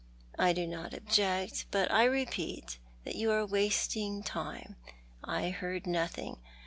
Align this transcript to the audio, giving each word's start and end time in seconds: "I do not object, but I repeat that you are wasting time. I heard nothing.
"I 0.39 0.51
do 0.51 0.65
not 0.65 0.95
object, 0.95 1.67
but 1.69 1.91
I 1.91 2.05
repeat 2.05 2.79
that 3.03 3.13
you 3.17 3.29
are 3.29 3.45
wasting 3.45 4.23
time. 4.23 4.75
I 5.23 5.51
heard 5.51 5.85
nothing. 5.85 6.39